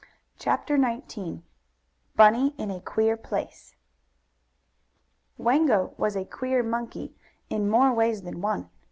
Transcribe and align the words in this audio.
CHAPTER 0.39 0.79
XIX 0.81 1.43
BUNNY 2.15 2.55
IN 2.57 2.71
A 2.71 2.81
QUEER 2.81 3.15
PLACE 3.15 3.75
Wango 5.37 5.93
was 5.95 6.15
a 6.15 6.25
queer 6.25 6.63
monkey 6.63 7.13
in 7.51 7.69
more 7.69 7.93
ways 7.93 8.23
than 8.23 8.41
one. 8.41 8.71